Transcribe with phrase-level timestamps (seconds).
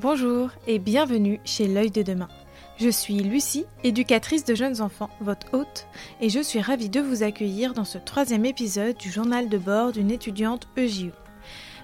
[0.00, 2.28] Bonjour et bienvenue chez L'œil de demain.
[2.78, 5.86] Je suis Lucie, éducatrice de jeunes enfants, votre hôte,
[6.20, 9.92] et je suis ravie de vous accueillir dans ce troisième épisode du journal de bord
[9.92, 11.12] d'une étudiante EJE.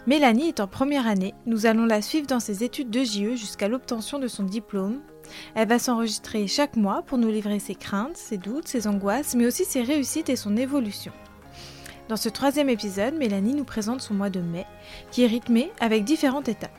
[0.06, 4.18] Mélanie est en première année, nous allons la suivre dans ses études d'EJE jusqu'à l'obtention
[4.18, 5.00] de son diplôme.
[5.54, 9.46] Elle va s'enregistrer chaque mois pour nous livrer ses craintes, ses doutes, ses angoisses, mais
[9.46, 11.12] aussi ses réussites et son évolution.
[12.08, 14.66] Dans ce troisième épisode, Mélanie nous présente son mois de mai,
[15.10, 16.70] qui est rythmé avec différentes étapes.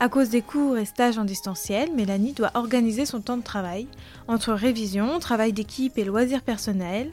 [0.00, 3.86] À cause des cours et stages en distanciel, Mélanie doit organiser son temps de travail.
[4.26, 7.12] Entre révision, travail d'équipe et loisirs personnels,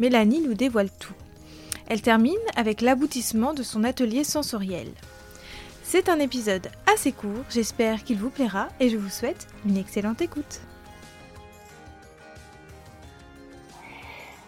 [0.00, 1.14] Mélanie nous dévoile tout.
[1.88, 4.88] Elle termine avec l'aboutissement de son atelier sensoriel.
[5.82, 10.22] C'est un épisode assez court, j'espère qu'il vous plaira et je vous souhaite une excellente
[10.22, 10.62] écoute.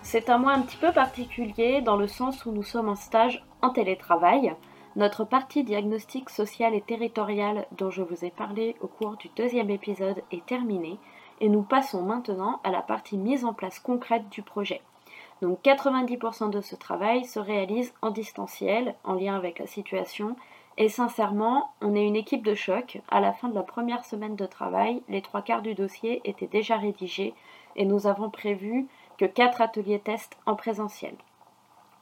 [0.03, 3.45] C'est un mois un petit peu particulier dans le sens où nous sommes en stage
[3.61, 4.55] en télétravail.
[4.97, 9.71] Notre partie diagnostic social et territorial dont je vous ai parlé au cours du deuxième
[9.71, 10.99] épisode est terminée
[11.41, 14.83] et nous passons maintenant à la partie mise en place concrète du projet.
[15.43, 20.37] Donc 90% de ce travail se réalise en distanciel, en lien avec la situation,
[20.77, 23.01] et sincèrement, on est une équipe de choc.
[23.09, 26.47] À la fin de la première semaine de travail, les trois quarts du dossier étaient
[26.47, 27.35] déjà rédigés
[27.75, 28.87] et nous avons prévu
[29.19, 31.15] que quatre ateliers tests en présentiel.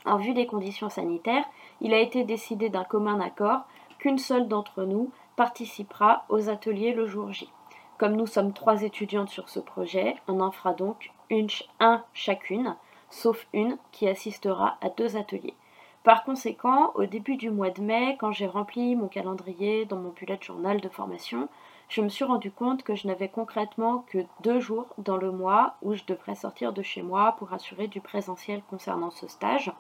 [0.04, 1.44] En vue des conditions sanitaires,
[1.80, 3.62] il a été décidé d'un commun accord
[3.98, 7.50] qu'une seule d'entre nous participera aux ateliers le jour J.
[7.98, 12.76] Comme nous sommes trois étudiantes sur ce projet, on en fera donc une, un chacune,
[13.10, 15.54] sauf une qui assistera à deux ateliers.
[16.02, 20.10] Par conséquent, au début du mois de mai, quand j'ai rempli mon calendrier dans mon
[20.10, 21.48] bullet journal de formation,
[21.92, 25.74] je me suis rendu compte que je n'avais concrètement que deux jours dans le mois
[25.82, 29.70] où je devrais sortir de chez moi pour assurer du présentiel concernant ce stage.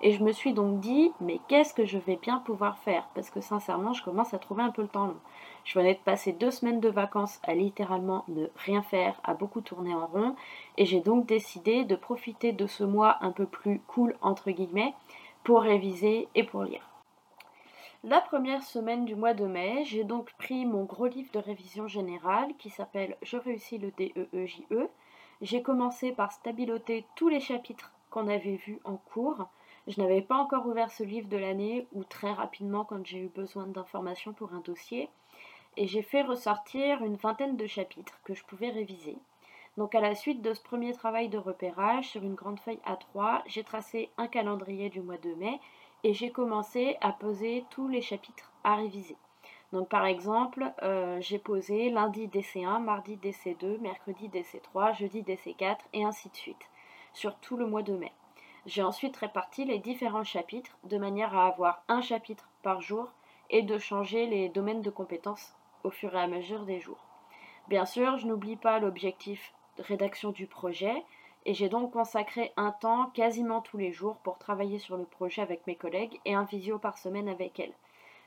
[0.00, 3.08] Et je me suis donc dit, mais qu'est-ce que je vais bien pouvoir faire?
[3.12, 5.18] Parce que sincèrement, je commence à trouver un peu le temps long.
[5.64, 9.60] Je venais de passer deux semaines de vacances à littéralement ne rien faire, à beaucoup
[9.60, 10.36] tourner en rond,
[10.76, 14.94] et j'ai donc décidé de profiter de ce mois un peu plus cool, entre guillemets,
[15.42, 16.88] pour réviser et pour lire.
[18.08, 21.88] La première semaine du mois de mai, j'ai donc pris mon gros livre de révision
[21.88, 24.62] générale qui s'appelle Je réussis le DEEJE.
[24.70, 24.88] E.
[25.42, 29.46] J'ai commencé par stabiloter tous les chapitres qu'on avait vus en cours.
[29.88, 33.28] Je n'avais pas encore ouvert ce livre de l'année ou très rapidement quand j'ai eu
[33.28, 35.10] besoin d'informations pour un dossier.
[35.76, 39.18] Et j'ai fait ressortir une vingtaine de chapitres que je pouvais réviser.
[39.76, 43.42] Donc à la suite de ce premier travail de repérage sur une grande feuille A3,
[43.48, 45.60] j'ai tracé un calendrier du mois de mai
[46.04, 49.16] et j'ai commencé à poser tous les chapitres à réviser.
[49.72, 56.04] Donc par exemple, euh, j'ai posé lundi DC1, mardi DC2, mercredi DC3, jeudi DC4 et
[56.04, 56.68] ainsi de suite
[57.12, 58.12] sur tout le mois de mai.
[58.66, 63.12] J'ai ensuite réparti les différents chapitres de manière à avoir un chapitre par jour
[63.50, 65.54] et de changer les domaines de compétences
[65.84, 67.04] au fur et à mesure des jours.
[67.68, 71.04] Bien sûr, je n'oublie pas l'objectif de rédaction du projet,
[71.48, 75.40] et j'ai donc consacré un temps quasiment tous les jours pour travailler sur le projet
[75.40, 77.72] avec mes collègues et un visio par semaine avec elles.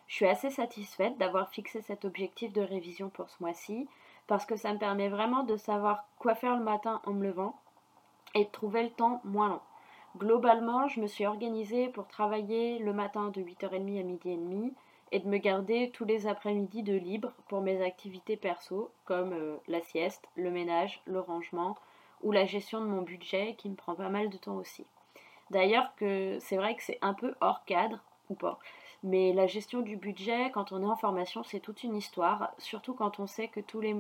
[0.08, 3.88] Je suis assez satisfaite d'avoir fixé cet objectif de révision pour ce mois-ci
[4.26, 7.56] parce que ça me permet vraiment de savoir quoi faire le matin en me levant
[8.34, 9.62] et de trouver le temps moins long.
[10.18, 14.74] Globalement, je me suis organisée pour travailler le matin de 8h30 à midi et demi
[15.12, 19.58] et de me garder tous les après-midi de libre pour mes activités perso comme euh,
[19.68, 21.78] la sieste, le ménage, le rangement,
[22.24, 24.86] ou la gestion de mon budget qui me prend pas mal de temps aussi.
[25.50, 28.00] D'ailleurs que c'est vrai que c'est un peu hors cadre
[28.30, 28.60] ou pas.
[29.04, 32.94] Mais la gestion du budget quand on est en formation, c'est toute une histoire, surtout
[32.94, 33.96] quand on sait que tous les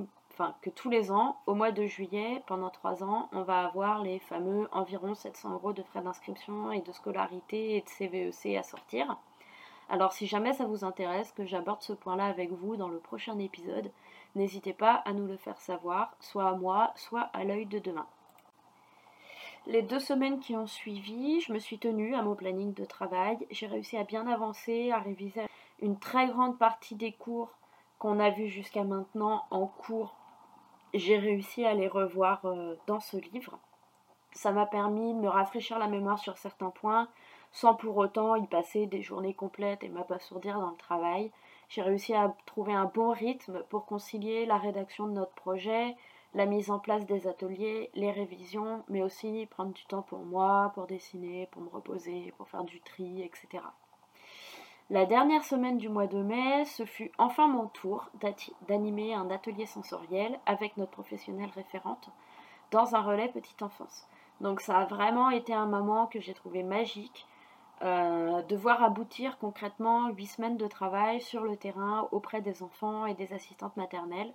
[0.61, 4.19] que tous les ans, au mois de juillet, pendant trois ans, on va avoir les
[4.19, 9.17] fameux environ 700 euros de frais d'inscription et de scolarité et de CVEC à sortir.
[9.91, 13.37] Alors si jamais ça vous intéresse que j'aborde ce point-là avec vous dans le prochain
[13.37, 13.91] épisode,
[14.35, 18.07] N'hésitez pas à nous le faire savoir, soit à moi, soit à l'œil de demain.
[19.67, 23.45] Les deux semaines qui ont suivi, je me suis tenue à mon planning de travail.
[23.51, 25.43] J'ai réussi à bien avancer, à réviser
[25.81, 27.49] une très grande partie des cours
[27.99, 30.15] qu'on a vus jusqu'à maintenant en cours.
[30.93, 33.59] J'ai réussi à les revoir euh, dans ce livre.
[34.31, 37.09] Ça m'a permis de me rafraîchir la mémoire sur certains points,
[37.51, 41.31] sans pour autant y passer des journées complètes et m'abasourdir dans le travail.
[41.69, 45.95] J'ai réussi à trouver un bon rythme pour concilier la rédaction de notre projet,
[46.33, 50.71] la mise en place des ateliers, les révisions, mais aussi prendre du temps pour moi,
[50.75, 53.63] pour dessiner, pour me reposer, pour faire du tri, etc.
[54.89, 58.09] La dernière semaine du mois de mai, ce fut enfin mon tour
[58.67, 62.09] d'animer un atelier sensoriel avec notre professionnelle référente
[62.71, 64.07] dans un relais petite enfance.
[64.41, 67.25] Donc ça a vraiment été un moment que j'ai trouvé magique
[67.83, 73.07] euh, de voir aboutir concrètement huit semaines de travail sur le terrain auprès des enfants
[73.07, 74.33] et des assistantes maternelles.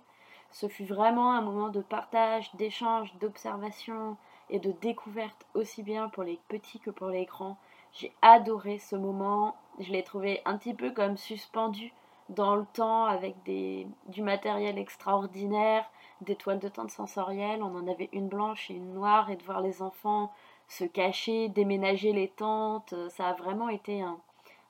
[0.51, 4.17] Ce fut vraiment un moment de partage, d'échange, d'observation
[4.49, 7.57] et de découverte aussi bien pour les petits que pour les grands.
[7.93, 11.93] J'ai adoré ce moment, je l'ai trouvé un petit peu comme suspendu
[12.29, 15.89] dans le temps avec du matériel extraordinaire,
[16.21, 17.63] des toiles de tente sensorielles.
[17.63, 20.31] On en avait une blanche et une noire et de voir les enfants
[20.67, 22.93] se cacher, déménager les tentes.
[23.09, 24.19] Ça a vraiment été un,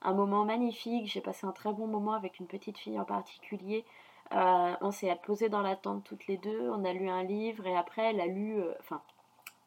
[0.01, 1.07] un moment magnifique.
[1.07, 3.85] J'ai passé un très bon moment avec une petite fille en particulier.
[4.33, 6.69] Euh, on s'est posé dans la tente toutes les deux.
[6.71, 8.73] On a lu un livre et après elle a lu, euh,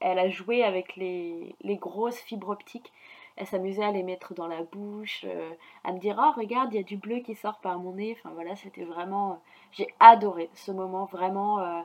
[0.01, 2.93] elle a joué avec les, les grosses fibres optiques
[3.41, 5.51] elle s'amusait à les mettre dans la bouche, euh,
[5.85, 8.17] à me dire oh regarde il y a du bleu qui sort par mon nez.
[8.19, 9.37] Enfin voilà c'était vraiment, euh,
[9.73, 11.85] j'ai adoré ce moment vraiment.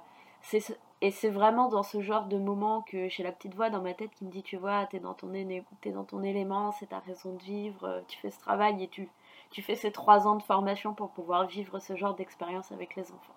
[0.53, 0.59] Euh,
[1.01, 3.93] et c'est vraiment dans ce genre de moment que j'ai la petite voix dans ma
[3.93, 6.99] tête qui me dit tu vois t'es dans ton es dans ton élément, c'est ta
[6.99, 9.09] raison de vivre, tu fais ce travail et tu
[9.51, 13.11] tu fais ces trois ans de formation pour pouvoir vivre ce genre d'expérience avec les
[13.11, 13.35] enfants.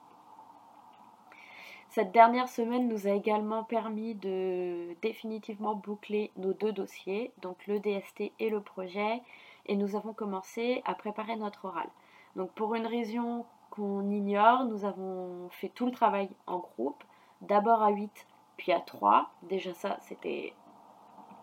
[1.91, 7.81] Cette dernière semaine nous a également permis de définitivement boucler nos deux dossiers, donc le
[7.81, 9.23] DST et le projet,
[9.67, 11.89] et nous avons commencé à préparer notre oral.
[12.37, 13.47] Donc pour une raison
[13.79, 17.03] ignore, nous avons fait tout le travail en groupe,
[17.41, 18.27] d'abord à 8,
[18.57, 19.31] puis à 3.
[19.43, 20.55] Déjà ça, c'était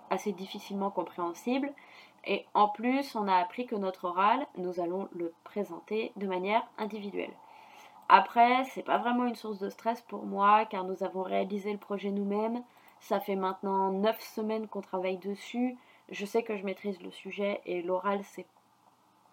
[0.09, 1.73] assez difficilement compréhensible.
[2.25, 6.65] Et en plus, on a appris que notre oral, nous allons le présenter de manière
[6.77, 7.33] individuelle.
[8.09, 11.79] Après, c'est pas vraiment une source de stress pour moi car nous avons réalisé le
[11.79, 12.63] projet nous-mêmes.
[12.99, 15.77] Ça fait maintenant 9 semaines qu'on travaille dessus.
[16.09, 18.45] Je sais que je maîtrise le sujet et l'oral, c'est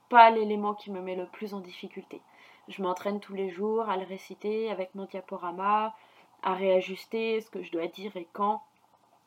[0.09, 2.21] pas l'élément qui me met le plus en difficulté.
[2.69, 5.95] Je m'entraîne tous les jours à le réciter avec mon diaporama,
[6.43, 8.63] à réajuster ce que je dois dire et quand.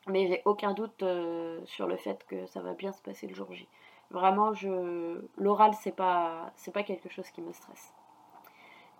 [0.08, 3.34] Mais j'ai aucun doute euh, sur le fait que ça va bien se passer le
[3.34, 3.68] jour J.
[4.10, 7.92] Vraiment, je l'oral, c'est pas pas quelque chose qui me stresse.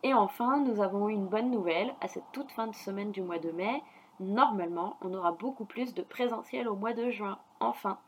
[0.03, 3.23] Et enfin, nous avons eu une bonne nouvelle à cette toute fin de semaine du
[3.23, 3.83] mois de mai.
[4.21, 7.99] Normalement, on aura beaucoup plus de présentiel au mois de juin, enfin.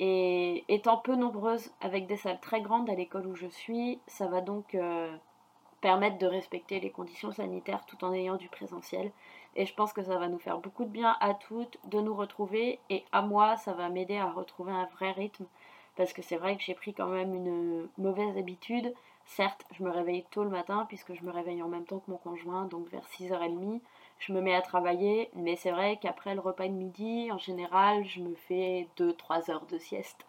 [0.00, 4.26] Et étant peu nombreuses avec des salles très grandes à l'école où je suis, ça
[4.26, 5.16] va donc euh,
[5.84, 9.12] permettre de respecter les conditions sanitaires tout en ayant du présentiel.
[9.54, 12.14] Et je pense que ça va nous faire beaucoup de bien à toutes de nous
[12.14, 12.78] retrouver.
[12.88, 15.44] Et à moi, ça va m'aider à retrouver un vrai rythme.
[15.94, 18.94] Parce que c'est vrai que j'ai pris quand même une mauvaise habitude
[19.26, 22.10] Certes, je me réveille tôt le matin puisque je me réveille en même temps que
[22.10, 23.80] mon conjoint, donc vers 6h30,
[24.18, 28.04] je me mets à travailler, mais c'est vrai qu'après le repas de midi, en général,
[28.06, 30.24] je me fais 2-3 heures de sieste.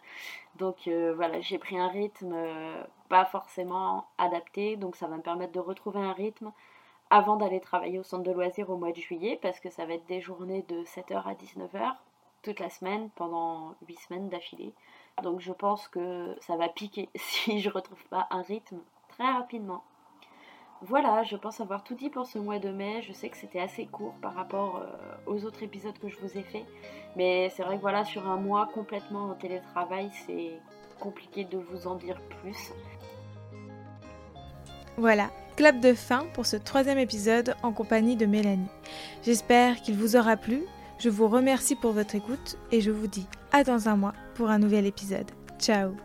[0.56, 5.22] Donc euh, voilà, j'ai pris un rythme euh, pas forcément adapté, donc ça va me
[5.22, 6.52] permettre de retrouver un rythme
[7.10, 9.94] avant d'aller travailler au centre de loisirs au mois de juillet, parce que ça va
[9.94, 11.96] être des journées de 7h à 19h
[12.42, 14.74] toute la semaine pendant 8 semaines d'affilée.
[15.24, 18.80] Donc je pense que ça va piquer si je retrouve pas un rythme
[19.10, 19.84] très rapidement.
[20.88, 23.02] Voilà, je pense avoir tout dit pour ce mois de mai.
[23.02, 24.86] Je sais que c'était assez court par rapport euh,
[25.26, 26.64] aux autres épisodes que je vous ai fait.
[27.16, 30.52] Mais c'est vrai que voilà, sur un mois complètement en télétravail, c'est
[31.00, 32.72] compliqué de vous en dire plus.
[34.98, 38.70] Voilà, clap de fin pour ce troisième épisode en compagnie de Mélanie.
[39.24, 40.66] J'espère qu'il vous aura plu.
[41.00, 44.50] Je vous remercie pour votre écoute et je vous dis à dans un mois pour
[44.50, 45.32] un nouvel épisode.
[45.60, 45.96] Ciao